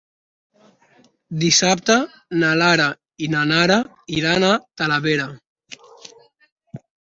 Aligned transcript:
Dissabte 1.43 1.97
na 2.45 2.49
Lara 2.63 2.89
i 3.27 3.31
na 3.35 3.45
Nara 3.53 3.79
iran 4.23 4.49
a 4.49 4.51
Talavera. 4.83 5.31